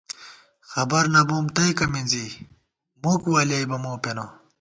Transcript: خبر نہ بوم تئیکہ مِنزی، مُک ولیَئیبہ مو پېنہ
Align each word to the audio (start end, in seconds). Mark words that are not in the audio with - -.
خبر 0.71 1.03
نہ 1.13 1.21
بوم 1.27 1.45
تئیکہ 1.55 1.85
مِنزی، 1.93 2.27
مُک 3.01 3.21
ولیَئیبہ 3.33 3.77
مو 3.83 3.93
پېنہ 4.03 4.25